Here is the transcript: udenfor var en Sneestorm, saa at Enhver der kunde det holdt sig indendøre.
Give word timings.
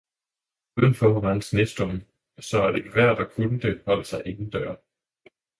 udenfor 0.77 1.19
var 1.19 1.31
en 1.33 1.41
Sneestorm, 1.41 2.01
saa 2.39 2.67
at 2.69 2.75
Enhver 2.75 3.15
der 3.15 3.25
kunde 3.35 3.59
det 3.67 3.81
holdt 3.85 4.07
sig 4.07 4.21
indendøre. 4.25 4.77